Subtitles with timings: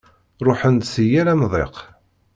[0.47, 1.75] Ṛuḥen-d si yal amḍiq.